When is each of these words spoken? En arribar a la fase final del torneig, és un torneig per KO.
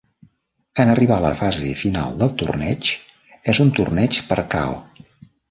En 0.83 0.93
arribar 0.93 1.17
a 1.19 1.23
la 1.25 1.33
fase 1.41 1.73
final 1.81 2.17
del 2.23 2.33
torneig, 2.39 2.91
és 3.55 3.61
un 3.67 3.71
torneig 3.83 4.19
per 4.33 4.41
KO. 4.57 4.75